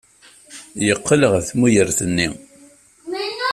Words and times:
Yeqqel 0.87 1.21
ɣer 1.31 1.41
tmugert-nni. 1.49 2.29